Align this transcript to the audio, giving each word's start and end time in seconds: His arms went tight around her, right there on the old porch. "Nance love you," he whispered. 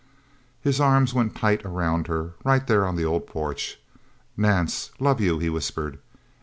His 0.63 0.79
arms 0.81 1.13
went 1.13 1.35
tight 1.35 1.63
around 1.63 2.07
her, 2.07 2.33
right 2.43 2.65
there 2.65 2.87
on 2.87 2.95
the 2.95 3.05
old 3.05 3.27
porch. 3.27 3.77
"Nance 4.35 4.89
love 4.99 5.21
you," 5.21 5.37
he 5.37 5.47
whispered. 5.47 5.99